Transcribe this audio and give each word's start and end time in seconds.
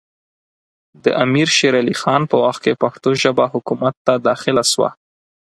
د 1.03 1.05
امیر 1.23 1.47
شېر 1.57 1.73
علي 1.81 1.95
خان 2.01 2.21
په 2.31 2.35
وخت 2.43 2.61
کې 2.65 2.79
پښتو 2.83 3.09
ژبه 3.21 3.45
حکومت 3.53 3.95
ته 4.05 4.13
داخله 4.29 4.63
سوه 4.71 4.89